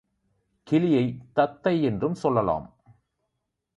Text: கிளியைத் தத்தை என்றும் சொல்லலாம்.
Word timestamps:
கிளியைத் 0.67 1.21
தத்தை 1.33 1.83
என்றும் 1.83 2.13
சொல்லலாம். 2.13 2.67